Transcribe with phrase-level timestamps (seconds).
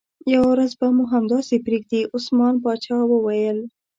[0.33, 3.59] یوه ورځ به مو همداسې پرېږدي، عثمان باچا وویل.